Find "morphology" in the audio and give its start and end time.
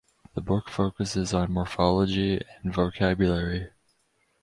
1.51-2.41